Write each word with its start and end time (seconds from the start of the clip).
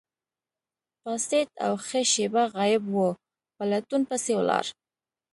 پاڅید 1.01 1.49
او 1.65 1.73
ښه 1.87 2.01
شیبه 2.11 2.43
غایب 2.53 2.83
وو، 2.93 3.09
په 3.55 3.63
لټون 3.71 4.01
پسې 4.09 4.31
ولاړ. 4.37 4.65